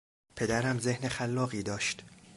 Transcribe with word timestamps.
پدرم 0.35 0.79
ذهن 0.79 1.09
خلاقی 1.09 1.63
داشت. 1.63 2.03